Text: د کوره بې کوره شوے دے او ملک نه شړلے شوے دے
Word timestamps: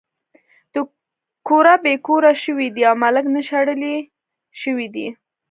د 0.73 0.75
کوره 1.47 1.75
بې 1.83 1.93
کوره 2.07 2.31
شوے 2.43 2.67
دے 2.75 2.81
او 2.89 2.95
ملک 3.03 3.25
نه 3.35 3.41
شړلے 3.49 3.95
شوے 4.61 4.87
دے 4.95 5.07